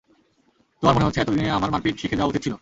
[0.83, 2.53] তোমার মনে হচ্ছে এতদিনে আমার মারপিট শিখে যাওয়া উচিত ছিল।